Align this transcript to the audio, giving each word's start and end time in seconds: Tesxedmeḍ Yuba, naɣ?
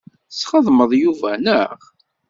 Tesxedmeḍ 0.29 0.91
Yuba, 1.01 1.31
naɣ? 1.45 1.77